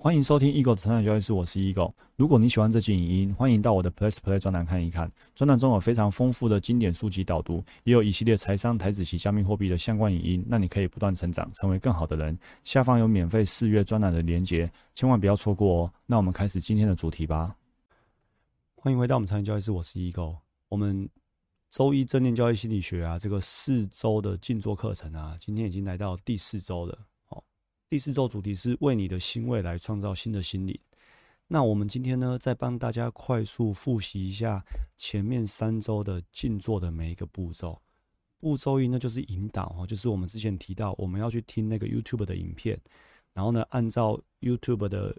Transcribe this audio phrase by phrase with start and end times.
[0.00, 1.92] 欢迎收听 Eagle 的成长交易室，我是 Eagle。
[2.14, 5.10] 如果你喜欢这期影音，欢迎到我的 Plus Play 专栏看一看。
[5.34, 12.38] 专栏中有非常丰富的经典书籍导读，也有一系列财商、台子及加密货币的相关影音，让你可以不断成长，成为更好的人。
[12.62, 15.92] 下方有免费试阅专栏的连结，千万不要错过哦。
[16.06, 17.56] 那我们开始今天的主题吧。
[18.76, 20.38] 欢迎回到我们成长交易室，我是 Eagle。
[20.68, 21.08] 我们
[21.70, 26.96] 周一正念交易心理学啊，这个四周的静坐课程啊，今天已经来到第四周了。
[27.90, 30.78] 第四周主题是为你的新未来创造新的心灵。
[31.46, 34.62] 那我们今天呢，再帮大家快速复习一下
[34.98, 37.80] 前面三周的静坐的每一个步骤。
[38.38, 42.78] 步骤一呢，就是引导哦，就是我们之前提到，我们要去听那个 YouTube 的影片，
[43.32, 45.16] 然后呢，按照 YouTube 的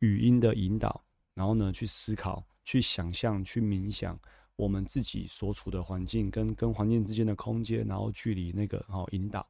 [0.00, 1.04] 语音的引导，
[1.34, 4.18] 然后呢，去思考、去想象、去冥想
[4.56, 9.48] 我们自己所处的环境跟跟环境之间的空间，然后距离那个哦引导。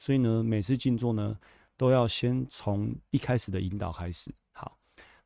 [0.00, 1.38] 所以呢，每次静坐呢。
[1.82, 4.78] 都要先从一开始的引导开始，好，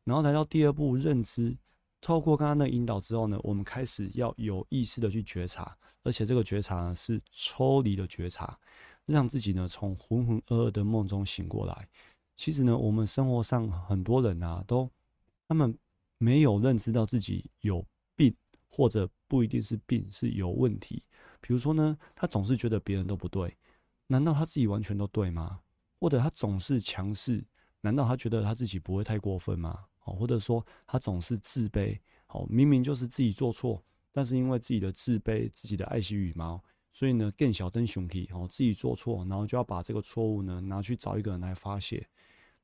[0.05, 1.55] 然后来到第二步认知，
[2.01, 8.59] 透过刚刚的引导之后呢，我们开始要有意识的去觉察，而且这个觉察呢是抽离的觉察，
[9.04, 11.87] 让自己呢从浑浑噩噩的梦中醒过来。
[12.37, 14.91] 其实呢，我们生活上很多人啊，都
[15.46, 15.79] 他们
[16.16, 17.85] 没有认知到自己有
[18.16, 18.35] 病，
[18.70, 21.02] 或者不一定是病，是有问题。
[21.43, 23.54] 比如说呢，他总是觉得别人都不对，
[24.07, 25.60] 难道他自己完全都对吗？
[25.98, 27.44] 或者他总是强势，
[27.80, 29.84] 难道他觉得他自己不会太过分吗？
[30.04, 42.06] 哦，或者说他总是自卑，哦，明明就是自己做错，但是因为自己的自卑、自己的爱惜羽毛，所以呢更小灯熊皮，哦，自己做错，然后就要把这个错误呢拿去找一个人来发泄。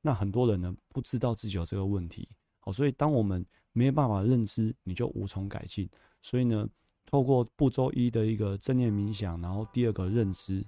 [0.01, 2.29] 那很多人呢不知道自己有这个问题，
[2.63, 5.89] 哦，所以当我们没有办法认知，你就无从改进。
[6.21, 6.67] 所以呢，
[7.05, 10.65] 透过步骤一的一个正念冥想，然后第二个认知，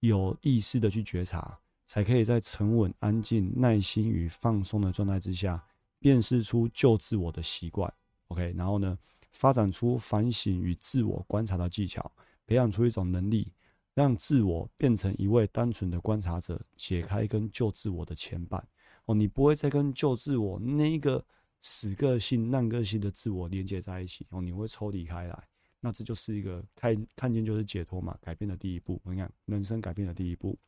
[0.00, 1.58] 有意识的去觉察。
[1.86, 5.64] 才可以在沉稳、安静、耐心与放松的状态之下，
[5.98, 7.92] 辨识出救自我的习惯。
[8.28, 8.98] OK，然后呢，
[9.30, 12.10] 发展出反省与自我观察的技巧，
[12.44, 13.52] 培养出一种能力，
[13.94, 18.60] 让自我变成一位单纯的观察者，解开跟救自我的牵绊。
[19.04, 21.24] 哦，你不会再跟救自我那一个
[21.60, 24.26] 死个性、烂个性的自我连接在一起。
[24.30, 25.48] 哦，你会抽离开来。
[25.86, 29.00] 那这就是一个看看见就是解脱嘛，改变的第一步。
[29.04, 30.58] 你看，人生改变的第一步。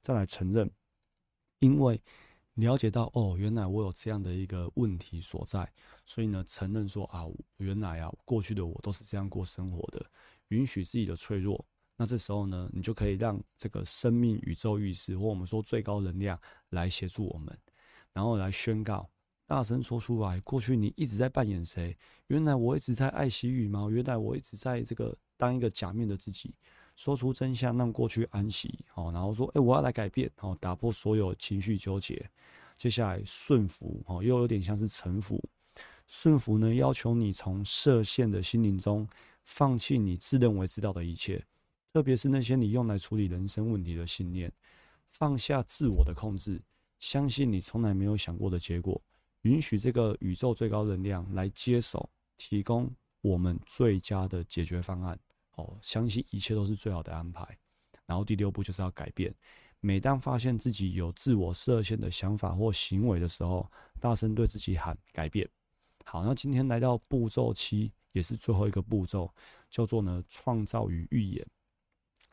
[0.00, 0.70] 再来承认，
[1.58, 2.00] 因为
[2.54, 5.68] 了解到哦，原来我有这样的一个问题所在，
[6.04, 7.26] 所以呢，承认说啊，
[7.56, 10.06] 原来啊，过去的我都是这样过生活的，
[10.50, 11.66] 允许自己的脆弱。
[11.96, 17.58] 那这时候呢，你就可以让这个生命、宇宙意识或我们说最高能量来协助我们，
[18.12, 19.10] 然后来宣告，
[19.50, 21.96] 大声说出来：过去你一直在扮演谁？
[22.28, 26.54] 原来我一直在爱惜羽毛，原来我一直在这个当一个假面的自己。
[26.94, 32.30] 说出真相，让过去安息，好，然后说，哎，我要来改变，好，打破所有情绪纠结。
[32.76, 35.42] 接下来顺服，哦，又有点像是臣服。
[36.06, 39.04] 顺服呢，要求你从设限的心灵中
[39.42, 41.44] 放弃你自认为知道的一切，
[41.92, 44.52] 特别是那些你用来处理人生问题的信念，
[45.08, 46.62] 放下自我的控制，
[47.00, 49.02] 相信你从来没有想过的结果，
[49.42, 52.90] 允许这个宇宙最高能量来接手，提供
[53.20, 55.18] 我们最佳的解决方案。
[55.56, 57.46] 哦，相信一切都是最好的安排。
[58.06, 59.34] 然后第六步就是要改变。
[59.80, 65.48] 每当发现自己有自我设限的想法或行为的时候，大声对自己喊“改变”。
[66.04, 69.32] 好，那今天来到步骤七，也是最后一个步骤，
[69.70, 71.46] 叫做呢创造与预言。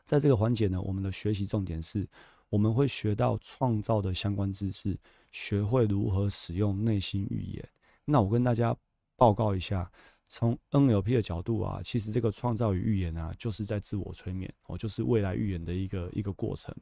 [0.04, 2.06] 在这个环节呢，我们的学习重点是，
[2.50, 4.98] 我们会学到创造的相关知识，
[5.30, 7.68] 学会如何使用内心语言。
[8.04, 8.76] 那我跟大家
[9.16, 9.90] 报告一下。
[10.30, 16.76] 从 NLP 的角度啊，其实这个创造与预言啊，就是在自我催眠哦，就是未来预言的一个一个过程。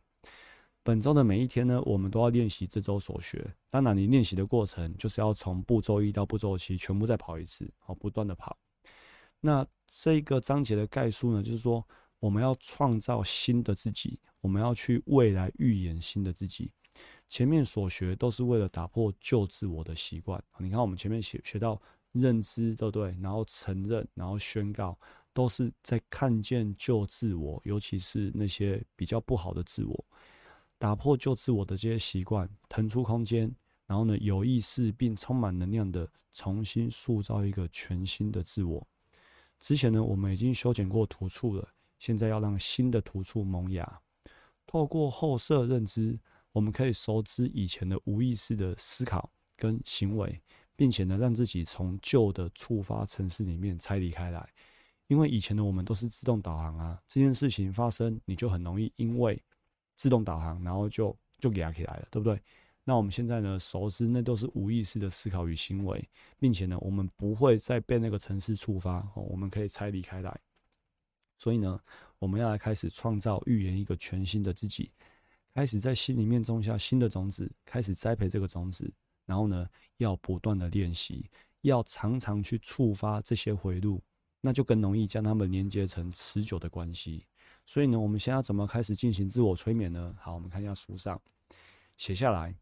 [0.82, 3.48] 本周的每一天呢，我们都要练习这周所学。
[3.70, 8.58] 当然，你练习的过程就是要从步骤一到步骤七全部再跑一次，好，不断的跑。
[9.40, 11.86] 那这个章节的概述呢，就是说
[12.18, 16.72] 我们要创造新的自己，我们要去未来预言新的自己。
[17.28, 20.42] 前面所学都是为了打破旧自我的习惯。
[20.58, 21.80] 你看，我们前面学学到。
[22.12, 23.14] 认知对不对？
[23.20, 24.98] 然后承认，然后宣告，
[25.34, 30.04] 都是在看见旧自我，尤其是那些比较不好的自我，
[30.78, 33.54] 打破旧自我的这些习惯，腾出空间，
[33.86, 38.86] 然后呢，有意识并充满能量的重新塑造一个全新的自我。
[39.60, 41.68] 之前呢，我们已经修剪过突触了，
[41.98, 44.00] 现在要让新的突触萌芽。
[44.66, 46.18] 透过后设认知，
[46.56, 50.40] 我们可以熟知以前的无意识的思考跟行为。
[50.78, 54.46] 并且呢，让自己从旧的触发城市里面拆离开来，
[55.06, 59.42] 因为以前的我们都是自动导航啊，这件事情发生，你就很容易因为
[59.94, 62.38] 自动导航，然后就就给它起来了，对不对？
[62.84, 66.06] 那我们现在呢，熟知那都是无意识的思考与行为，
[66.38, 70.38] 并且呢，我们不会再被那个城市触发哦，我们可以拆离开来。
[71.38, 71.80] 所以呢，
[72.18, 74.92] 我们要来开始创造、预言一个全新的自己，
[75.56, 78.92] 开始在心里面种下新的种子，开始栽培这个种子。
[79.24, 79.66] 然后呢，
[79.96, 81.30] 要不断的练习，
[81.62, 83.98] 要常常去触发这些回路，
[84.42, 87.24] 那就更容易将它们连接成持久的关系。
[87.64, 90.14] 所以呢，我们现在怎么开始进行自我催眠呢？
[90.20, 91.18] 好，我们看一下书上
[91.96, 92.54] 写下来，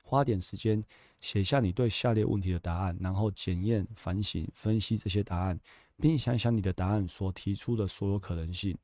[0.00, 0.82] 花点时间
[1.20, 5.60] 写下你对下列问题的答案，然后检验、反省、分析这些答案，
[5.98, 8.74] 并想想你的答案所提出的所有可能性。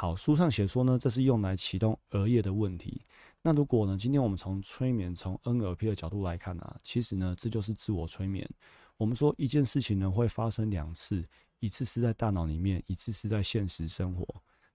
[0.00, 3.04] 好，书上写说呢，这是用来启动额叶的问题。
[3.42, 8.48] 那如果呢，今天我们从催眠、从 NLP 的角度来看啊，其实呢，这就是自我催眠。
[8.96, 11.28] 我们说一件事情呢会发生两次，
[11.58, 14.24] 一次是在大脑里面，一次是在现实生活。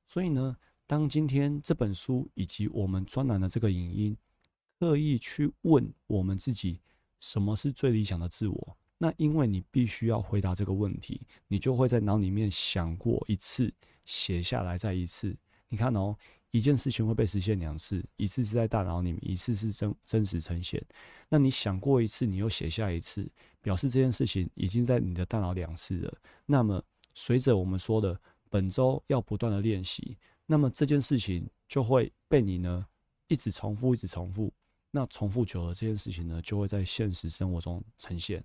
[0.04, 4.18] 所以呢，当今天这本书以及我们专栏的这个影音，
[4.78, 6.82] 刻意去问我们自己，
[7.22, 8.78] 什么是最理想的自我？
[8.98, 13.74] 那因为你必须要回答这个问题，你就会在脑里面想过一次，
[14.06, 15.36] 写下来再一次。
[15.70, 16.16] 你看哦，
[16.52, 20.84] 一件事情会被实现两次，一次是在大脑里面，一次是真真实呈现。
[21.30, 23.30] 那你想过一次，你又写下一次，
[23.62, 26.14] 表示这件事情已经在你的大脑两次了。
[26.46, 26.84] 那么
[27.14, 28.20] 随着我们说的。
[28.54, 30.16] 本周要不断的练习，
[30.46, 32.86] 那么这件事情就会被你呢
[33.28, 34.54] 一直重复，一直重复。
[34.92, 38.44] 那重复久了，这件事情呢就会在现实生活中呈现。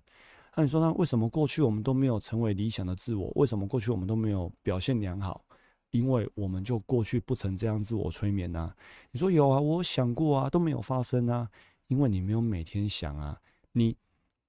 [0.55, 3.31] 那你说，那为什么过去我们都没有成为理想的自我？
[3.35, 5.45] 为什么过去我们都没有表现良好？
[5.91, 8.73] 因为我们就过去不曾这样自我催眠呐。
[9.11, 11.49] 你说有啊，我想过啊，都没有发生啊。
[11.87, 13.39] 因为你没有每天想啊，
[13.71, 13.95] 你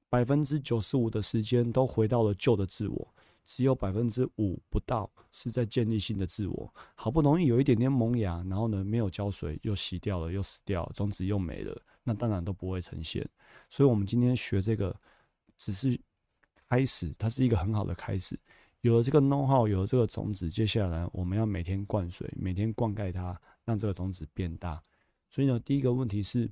[0.08, 3.14] 百分之九十五的时间都回到了旧的自我。
[3.46, 13.28] 只有百分之五不到是在建立新的自我，好不容易有一点点萌芽，然后呢没有浇水又洗掉了，又死掉，种子又没了，那当然都不会呈现。
[13.68, 14.94] 所以，我们今天学这个
[15.56, 15.98] 只是
[16.68, 18.38] 开始，它是一个很好的开始。
[18.82, 24.82] 有了这个 know how，有了这个种子，接下来我们要每天灌水，每天灌溉它，让这个种子变大。
[25.28, 26.50] 所以呢，第一个问题是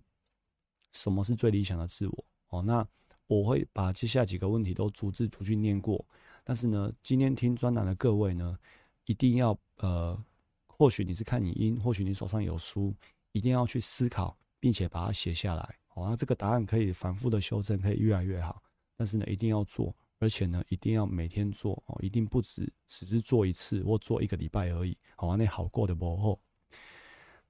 [0.92, 2.24] 什么是最理想的自我？
[2.48, 2.86] 哦，那
[3.26, 6.04] 我会把接下来几个问题都逐字逐句念过。
[6.44, 8.58] 但是呢，今天听专栏的各位呢，
[9.04, 10.18] 一定要呃，
[10.66, 12.94] 或许你是看影音，或许你手上有书，
[13.32, 15.76] 一定要去思考，并且把它写下来。
[15.86, 18.62] 好，那这个答案可以反复的修正，可以越来越好。
[18.96, 24.96] 但是呢，一定要做，而且呢，一定要每天做哦，一定不止只是做一次或做一个礼拜而已。
[25.16, 26.40] 好，那好过的不后。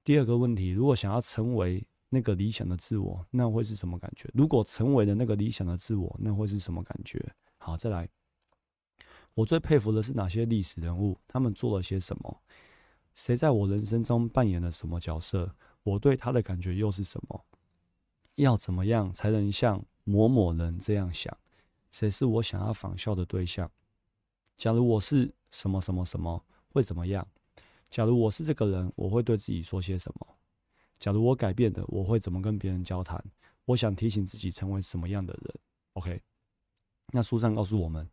[0.04, 4.28] 第二个问题，如果想要成为那个理想的自我，那会是什么感觉？
[4.32, 7.34] 如果成为了那个理想的自我，那会是什么感觉？
[7.58, 8.08] 好，再来。
[9.34, 11.18] 我最佩服的是哪些历史人物？
[11.28, 12.42] 他们做了些什么？
[13.14, 15.54] 谁在我人生中扮演了什么角色？
[15.82, 17.44] 我对他的感觉又是什么？
[18.36, 21.36] 要怎么样才能像某某人这样想？
[21.90, 23.70] 谁是我想要仿效的对象？
[24.56, 27.26] 假如我是什么什么什么，会怎么样？
[27.88, 30.26] 假如我是这个人，我会对自己说些什么？
[30.98, 33.24] 假如我改变了，我会怎么跟别人交谈？
[33.64, 35.54] 我想提醒自己成为什么样的人
[35.92, 36.20] ？OK，
[37.12, 38.08] 那书上告诉我们。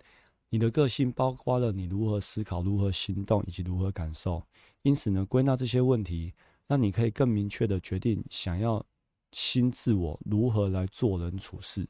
[0.49, 4.41] 你的个性包括了你如何思考、如何行动以及如何感受。
[4.83, 6.33] 因此呢，归纳这些问题，
[6.67, 8.85] 让你可以更明确的决定想要
[9.31, 11.85] 新自我如何来做人处事。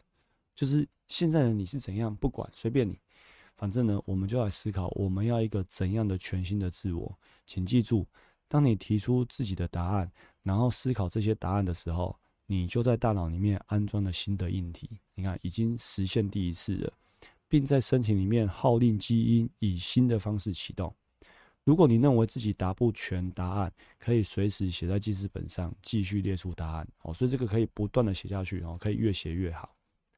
[0.56, 2.98] 就是现在的你是怎样，不管随便你，
[3.56, 7.20] 反正呢，我们就来思考我们要一个怎样的全新的自我。
[7.46, 8.08] 请记住，
[8.48, 14.90] 当你提出自己的答案，然后思考这些答案的时候，你就在大脑里面安装了新的硬体。
[15.14, 16.94] 你看，已经实现第一次了。
[17.48, 20.94] 并在身体里面号令基因，以新的方式启动。
[21.64, 26.88] 如果你认为自己答不全答案，可以随时写在记事本上，继续列出答案。
[27.04, 29.75] 哦，所以这个可以不断的写下去，哦，可以越写越好。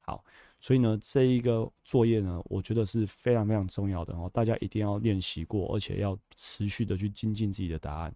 [0.08, 0.24] 好，
[0.58, 8.16] 所以呢，这一个作业呢，我觉得是非常非常重要的哦，大家一定要练习过，而且要持续的去精进自己的答案。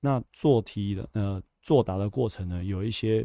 [0.00, 3.24] 那做题的呃作答的过程呢，有一些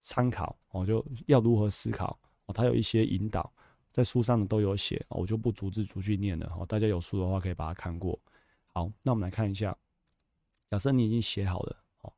[0.00, 3.52] 参考哦，就要如何思考哦，它有一些引导。
[3.90, 6.46] 在书上呢都有写，我就不逐字逐句念了。
[6.56, 8.16] 哦，大家有书的话可以把它看过。
[8.66, 9.76] 好，那我们来看一下，
[10.70, 12.12] 假设你已经写好了，哦，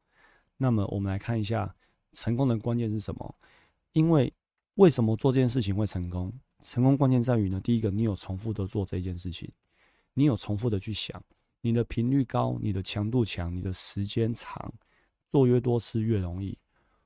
[0.58, 1.74] 那么我们来看一下
[2.12, 3.34] 成功的关键是什么？
[3.92, 4.30] 因为
[4.74, 6.32] 为什么做这件事情会成功？
[6.62, 9.50] 成功关键在于呢，第一个，你有重复的做这件事情，
[10.14, 11.22] 你有重复的去想，
[11.60, 14.72] 你的频率高，你的强度强，你的时间长，
[15.26, 16.56] 做越多次越容易。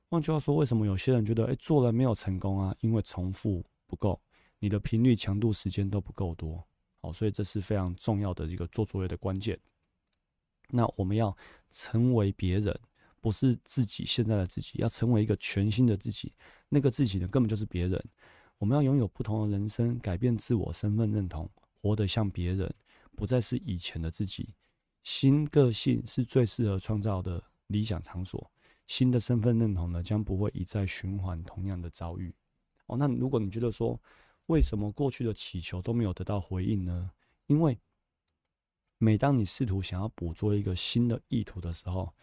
[0.09, 2.75] 换句话说，为什么有些人觉得，哎，做了没有成功啊？
[2.79, 4.19] 因为重复不够。
[4.59, 6.63] 你的频率、强度、时间都不够多，
[7.01, 9.59] 好，所以这是非常重要的一个做作业的关键。
[10.69, 11.35] 那我们要
[11.69, 12.77] 成为别人，
[13.25, 16.31] 不是自己现在的自己，要成为一个全新的自己。
[16.69, 17.99] 那个自己呢，根本就是别人。
[18.59, 21.49] 我们要拥有不同的人生，改变自我身份认同，
[21.81, 22.71] 活得像别人，
[23.15, 24.53] 不再是以前的自己。
[25.01, 28.51] 新个性是最适合创造的理想场所。
[28.85, 32.31] 新的身份认同呢，将不会一再循环同样的遭遇。
[32.85, 33.99] 哦，那如果你觉得说，
[34.45, 37.09] 为什么过去的祈求都没有得到回应呢？
[37.47, 37.75] 因为
[38.99, 42.13] 每当你试图想要捕捉一个新的意图的时候，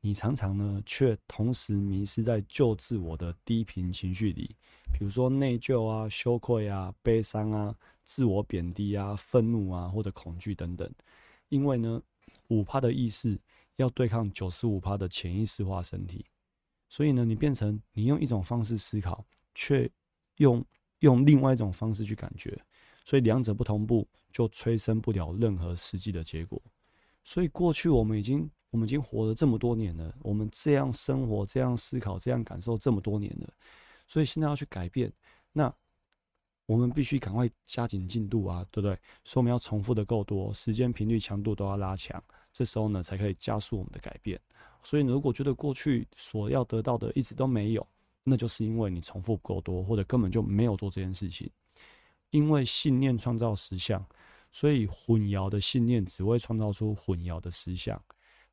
[0.00, 4.56] 你常常呢却同时迷失在旧自我的低频情绪里，
[4.92, 10.90] 比如说内疚啊、羞愧啊、悲伤啊、自我贬低啊、愤怒啊或者恐惧等等。
[11.48, 12.00] 因为呢，
[12.48, 13.38] 五趴的意识
[13.76, 16.24] 要对抗九十五趴的潜意识化身体，
[16.88, 19.90] 所以呢，你变成你用一种方式思考，却
[20.36, 20.64] 用
[21.00, 22.58] 用另外一种方式去感觉。
[23.04, 26.60] 所以两者不同步，就催生不了任何实际的结果。
[27.24, 33.48] 所以过去我们已经我们已经活了这么多年了，我们这样生活、这样思考、这样感受这么多年了，
[34.06, 35.12] 所以现在要去改变，
[35.52, 35.72] 那
[36.66, 38.96] 我们必须赶快加紧进度啊，对不对？
[39.24, 42.22] 所以我们要重复的够多，时间、频率、强度都要拉强，
[42.52, 44.40] 这时候呢才可以加速我们的改变。
[44.82, 47.86] 所以如果觉得过去所要得到的一直都没有，
[48.22, 51.50] 那就是因为你重复不够多，或者根本就没有做这件事情。
[52.30, 54.06] 因为信念创造实相，
[54.52, 58.00] 所以混淆的信念只会创造出混淆的实相。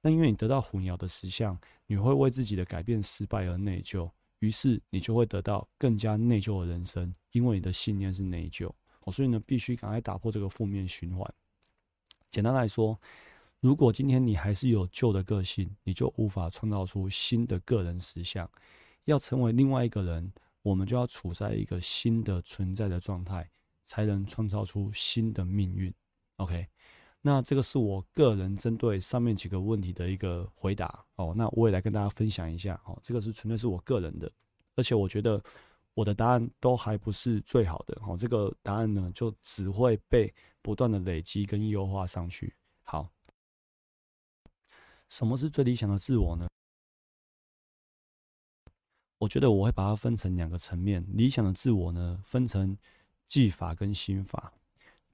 [0.08, 4.10] 那因为你得到虎鸟的实相，你会为自己的改变失败而内疚，
[4.40, 7.14] 于是你就会得到更加内疚的人生。
[7.34, 8.72] 因为你的信念是内疚，
[9.12, 11.30] 所以呢，必须赶快打破这个负面循环。
[12.32, 12.98] 简单来说，
[13.60, 18.50] 如果今天你还是有旧的个性，你就无法创造出新的个人实相。
[19.04, 23.50] 要成为另外一个人，我们就要处在一个新的存在的状态。
[23.84, 25.94] 才能创造出新的命运。
[26.36, 26.68] OK，
[27.22, 31.34] 那这个是我个人针对上面几个问题的一个回答哦。
[31.36, 32.98] 那我也来跟大家分享一下哦。
[33.02, 34.32] 这个是纯粹是我个人的，
[34.76, 35.44] 而且我觉得
[35.94, 38.16] 我的答案都还不是最好的哦。
[38.18, 42.56] 这个答案呢，就只会被不断的累积跟优化上去。
[42.84, 43.10] 好，
[45.10, 46.48] 什么是最理想的自我呢？
[49.18, 51.06] 我觉得我会把它分成两个层面。
[51.10, 52.78] 理想的自我呢，分成。
[53.28, 54.54] 技法跟心法，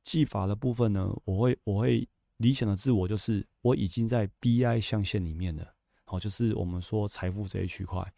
[0.03, 2.07] 技法的部分呢，我会我会
[2.37, 8.13] 理想的自我就是我已经在 BI 象限里面了，好，就是我们说财富这一区块。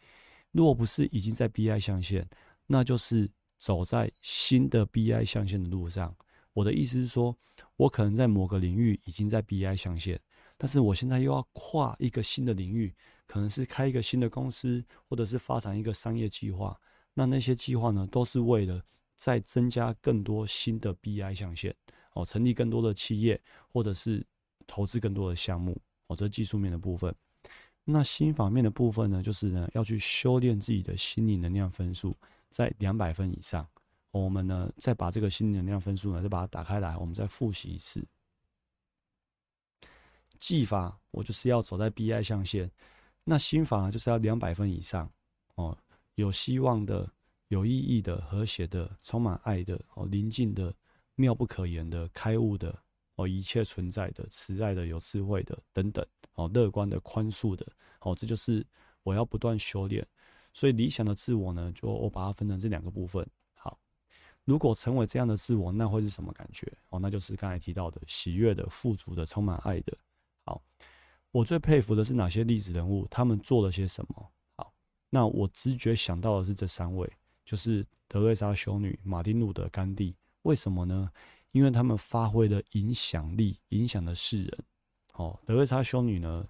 [0.50, 2.26] 如果不是已经在 BI 象限，
[2.66, 6.14] 那就是走在新的 BI 象限的路上。
[6.52, 7.36] 我的意思是说，
[7.76, 10.18] 我可能在某个领域已经在 BI 象限，
[10.56, 12.94] 但是我现在又要跨一个新的领域，
[13.26, 16.76] 可能是开一个新的公司，或者是发展一个商业计划。
[17.14, 18.82] 那那些计划呢，都是为了。
[19.16, 21.74] 再增加更多新的 BI 象限，
[22.12, 24.24] 哦，成立更多的企业，或者是
[24.66, 27.14] 投资更多的项目，哦，这技术面的部分。
[27.84, 32.16] 那心法面的部分呢，就是呢要去修炼自己的心理能量分数
[32.50, 33.66] 在两百分以上。
[34.10, 38.04] 我们呢再把这个心理能量分数呢再把它打开来，我们再复习一次。
[40.38, 42.70] 技法我就是要走在 BI 象限，
[43.24, 45.10] 那心法就是要两百分以上，
[45.54, 45.76] 哦，
[46.14, 47.10] 有希望的。
[47.48, 50.74] 有意义的、和谐的、充满爱的、哦，宁静的、
[51.14, 52.76] 妙不可言的、开悟的、
[53.14, 57.66] 哦，一切存在的、慈爱的、有智慧的等等，哦，乐观的、宽恕的，
[58.00, 58.66] 哦，这就是
[59.02, 60.06] 我要不断修炼。
[60.52, 63.24] 所以理想的自我呢，就我把它分成这两个部分。
[63.54, 63.78] 好，
[64.44, 66.66] 如果成为这样的自我，那会是什么感觉？
[66.88, 69.96] 哦，那就是刚才提到的喜悦的、富足的、充满爱的。
[70.44, 70.60] 好，
[71.30, 73.06] 我最佩服的是哪些历史人物？
[73.08, 74.30] 他们做了些什么？
[74.56, 74.72] 好，
[75.10, 77.08] 那我直觉想到的是这三位。
[77.46, 81.10] 就是德瑞莎修女、马丁路德、甘地，为什么呢？
[81.52, 84.58] 因为他们发挥的影响力，影响了世人。
[85.14, 86.46] 哦，德瑞莎修女呢，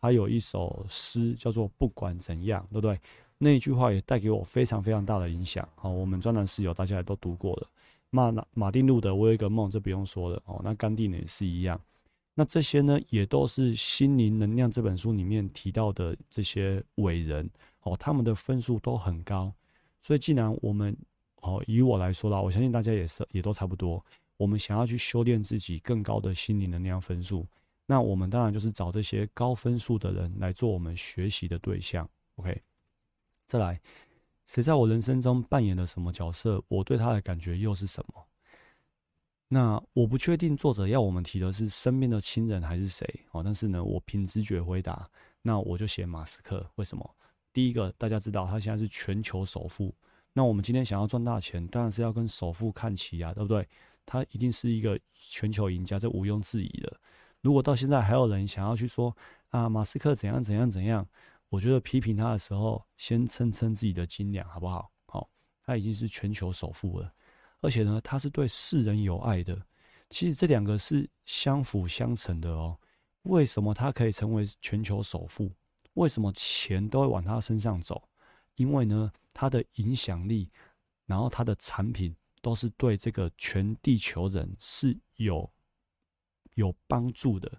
[0.00, 3.00] 她有一首诗叫做“不管怎样”，对不对？
[3.38, 5.66] 那一句话也带给我非常非常大的影响。
[5.80, 7.66] 哦，我们专栏室友大家也都读过了。
[8.10, 10.40] 马马丁路德，我有一个梦，这不用说了。
[10.44, 11.80] 哦，那甘地呢也是一样。
[12.34, 17.50] 那这些呢，也都是《心灵能量》这本书里面提到的这些伟人。
[17.82, 19.52] 哦，他们的分数都很高。
[20.00, 20.96] 所以，既然我们
[21.42, 24.04] 哦，以我来说啦，我相信大家也是，也都差不多。
[24.36, 27.46] 我们想要去修炼自己更高的心灵能量分数，
[27.84, 32.08] 那我们当然就是找这些高分数的人来做我们学习的对象。
[32.36, 32.62] OK，
[33.44, 33.78] 再来，
[34.46, 36.62] 谁在我人生中扮演了什么角色？
[36.68, 38.26] 我对他的感觉又是什么？
[39.48, 45.10] 那我不确定作者要我们提的是身边的亲人还是谁哦，但是呢，我凭直觉回答，
[45.42, 46.70] 那我就写马斯克。
[46.76, 47.16] 为什么？
[47.52, 49.94] 第一个，大家知道他现在是全球首富。
[50.32, 53.68] 那我们今天想要赚大钱，当然是要跟首富看齐啊，对不对？
[54.06, 57.00] 他一定是一个全球赢家，这毋庸置疑的。
[57.40, 59.16] 如果到现在还有人想要去说
[59.48, 61.06] 啊，马斯克怎样怎样怎样，
[61.48, 64.90] 我觉得批评他的时候，先称称自己的斤两，好不好？
[65.06, 65.28] 好，
[65.64, 67.12] 他已经是全球首富了，
[67.60, 69.60] 而且呢，他是对世人有爱的。
[70.08, 72.76] 其实这两个是相辅相成的哦。
[73.22, 75.50] 为什么他可以成为全球首富？
[75.94, 78.02] 为什么钱都会往他身上走？
[78.56, 80.50] 因为呢，他的影响力，
[81.06, 85.50] 然后他的产品都是对这个全地球人是有
[86.54, 87.50] 有帮助的。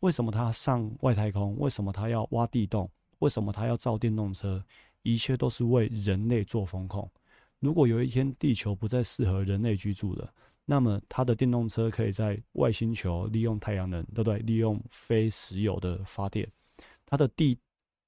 [0.00, 1.56] 为什么他上外太空？
[1.58, 2.90] 为什么他要挖地洞？
[3.18, 4.64] 为什么他要造电动车？
[5.02, 7.10] 一切都是为人类做风控。
[7.58, 10.32] 如果有一天地球不再适合人类居住了，
[10.64, 14.38] 那么，他的电动车可以在外星球利用太阳能，对不对？
[14.40, 16.48] 利用非石油的发电。
[17.08, 17.58] 它的地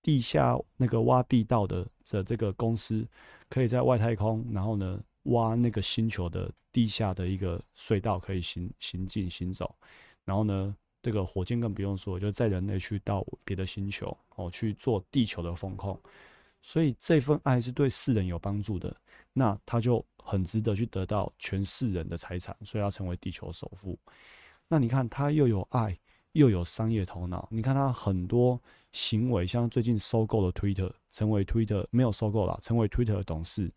[0.03, 3.05] 地下那个挖地道的的这个公司，
[3.49, 9.75] 可以在外太空，然后呢，挖那个星球的地下的一个隧道，可以行行进行走。
[10.25, 15.99] 然后呢，这个火箭更不用说，就载人类去到别的星球哦，去做地球的风控。
[16.63, 18.95] 所以这份爱是对世人有帮助的。
[19.33, 20.05] 那他就。
[20.23, 23.99] 很值得去得到全世人的财产，所以要成为地球首富。
[24.69, 25.99] 那你看他又有爱，
[26.33, 27.49] 又有商业头脑。
[27.51, 28.61] 你看他很多
[28.93, 33.73] 行为，像最近收购了 Twitter，成为 Twitter 没有收购了，成为 Twitter 的董事，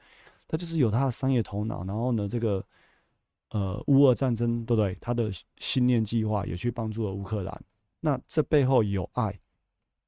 [0.47, 1.83] 他就是有他的商业头脑。
[1.83, 2.65] 然后呢，这个
[3.49, 4.97] 呃乌俄战争，对不对？
[5.01, 7.63] 他的信念计划也去帮助了乌克兰。
[7.99, 9.39] 那这背后有爱，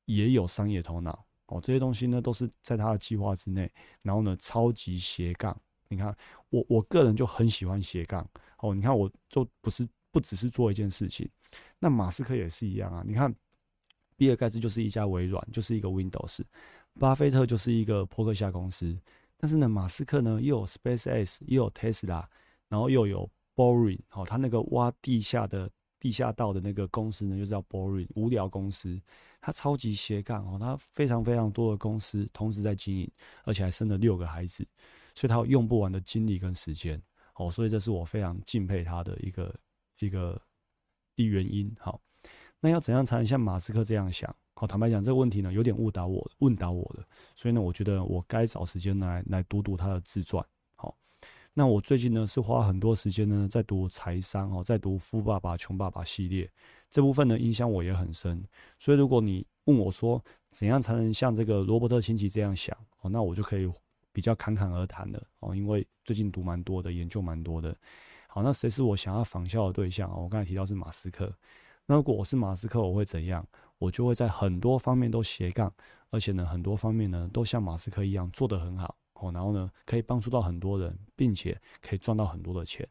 [0.06, 1.60] 也有商业头脑哦。
[1.62, 3.72] 这些东西呢，都是在他的计划之内。
[4.02, 5.56] 然后呢，超级斜杠。
[5.88, 6.14] 你看，
[6.50, 8.74] 我我个人就很喜欢斜杠哦。
[8.74, 11.30] 你看，我就不是不只是做一件事情。
[11.78, 13.04] 那马斯克也是一样啊。
[13.06, 13.36] 你看，
[14.16, 16.40] 比尔盖茨就是一家微软，就是一个 Windows；
[16.98, 18.98] 巴菲特就是一个扑克夏公司。
[19.36, 22.24] 但是呢，马斯克呢又有 SpaceX，又有 Tesla，
[22.70, 25.70] 然后又有 Boring 哦，他那个挖地下的
[26.00, 28.98] 地下道的那个公司呢，就叫 Boring 无聊公司。
[29.42, 33.12] 他超级斜杠哦，他非常非常多的公司同时在经营，
[33.44, 34.66] 而且还生了六个孩子。
[35.14, 37.02] 所以他有用不完的精力跟时间，
[37.36, 39.54] 哦，所以这是我非常敬佩他的一个
[40.06, 40.40] 一个
[41.16, 41.70] 一原因。
[41.80, 42.00] 好，
[42.60, 44.34] 那要怎样才能像马斯克这样想？
[44.54, 47.06] 好，坦白讲，这个问题呢有点误导我，问倒我了。
[47.36, 50.46] 所以呢，我觉得我该找时间来来读读他的自传。
[50.76, 50.96] 好，
[51.54, 56.50] 那我最近呢是花很多时间呢在读财商哦，在读《富爸爸穷爸爸》系列，
[56.90, 58.42] 这部分呢影响我也很深。
[58.80, 63.70] 所以如果你问我说怎样才能像这个罗伯特清崎这样想，哦，那我就可以。
[64.16, 67.76] 比较侃侃而谈的哦，因为最近读蛮多的，研究蛮多的。
[68.36, 71.34] 好，那谁是我想要仿效的对象啊我刚才提到是马斯克。
[71.86, 73.48] 那如果我是马斯克，我会怎样？
[73.78, 75.74] 我就会在很多方面都斜杠，
[76.10, 79.32] 而且呢，很多方面呢都像马斯克一样做得很好哦。
[79.32, 82.86] 然后呢，可以帮助到很多人，并且可以赚到很多的钱。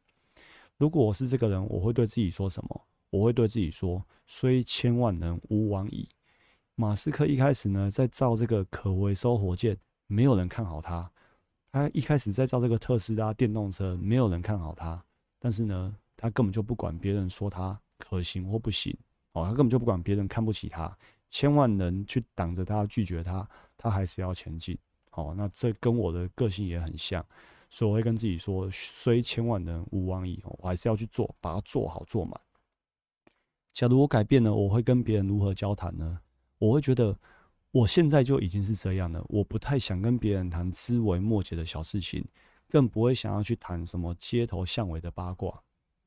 [0.79, 2.87] 如果我是这个人，我会对自己说什么？
[3.11, 6.09] 我会对自己说：虽千万人，吾往矣。
[6.75, 9.77] 马斯克一开始呢，在造这个可回收火箭。
[10.07, 11.13] 没有人看好他，
[11.71, 15.05] 他一开始在造这个特斯拉电动车，没有人看好他。
[15.45, 18.97] 但是呢，他根本就不管别人说他可行或不行
[19.33, 20.97] 哦，他根本就不管别人看不起他，
[21.29, 24.79] 千万人去挡着他拒绝他，他还是要前进。
[25.11, 27.23] 哦，那这跟我的个性也很像，
[27.69, 30.41] 所以我会跟自己说：虽千万人，吾往矣。
[30.45, 32.41] 我还是要去做，把它做好做满。
[33.75, 36.19] 假如我改变了，我会跟别人如何交谈呢？
[36.57, 37.15] 我会觉得。
[37.75, 42.25] 我现在就已经是这样了，我不太想跟别人谈枝微末节的小事情，
[42.75, 45.63] 更不会想要去谈什么街头巷尾的八卦。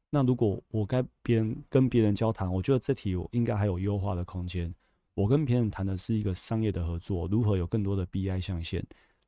[0.10, 4.76] 那如果我该别人跟别人交谈，我觉得这题我应该还有优化的空间。
[5.14, 8.82] 我跟别人谈的是一个商业的合作，如何有更多的 BI 象限；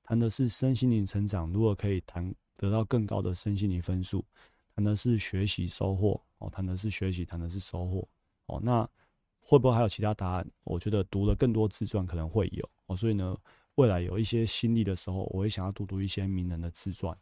[0.04, 4.20] 谈的是身心灵成长，如何可以谈得到更高的身心灵分数；
[4.76, 8.06] 谈的是学习收获，哦，谈的是学习，谈的是收获，
[8.48, 8.86] 哦，那。
[9.42, 10.48] 会不会还有其他答案？
[10.66, 13.36] 我觉得读了更多自传可能会有哦，所以呢，
[13.76, 17.18] 未来有一些心力的时候，我会想要读读一些名人的自传。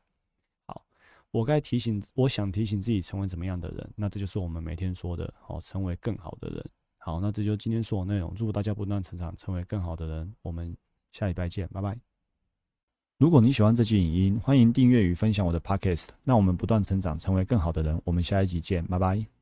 [1.38, 3.90] 我该提醒，我想提醒自己成为怎么样的人？
[3.96, 6.66] 那这就是我们每天说的哦，成为更好的人。
[6.98, 8.34] 好，那这就是今天所有内容。
[8.34, 10.34] 祝大家不断成长，成为更好的人。
[10.42, 10.76] 我们
[11.12, 11.96] 下礼拜见，拜拜。
[13.20, 16.08] 如果你喜欢这期影音，欢迎订阅与分享我的 podcast。
[16.24, 18.02] 那我们不断成长，成为更好的人。
[18.04, 19.37] 我们下一集见，拜拜。